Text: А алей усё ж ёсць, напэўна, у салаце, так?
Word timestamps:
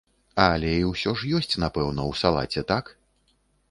А 0.43 0.47
алей 0.53 0.79
усё 0.93 1.13
ж 1.21 1.29
ёсць, 1.41 1.55
напэўна, 1.67 2.09
у 2.13 2.19
салаце, 2.25 2.69
так? 2.77 2.85